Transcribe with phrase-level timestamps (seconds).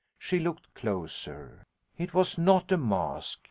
[0.17, 1.63] She looked closer.
[1.95, 3.37] It was not a mask.